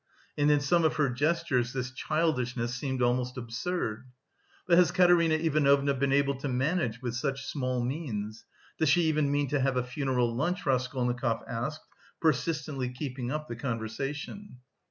[0.35, 4.07] And in some of her gestures, this childishness seemed almost absurd.
[4.65, 8.43] "But has Katerina Ivanovna been able to manage with such small means?
[8.79, 11.85] Does she even mean to have a funeral lunch?" Raskolnikov asked,
[12.19, 14.57] persistently keeping up the conversation.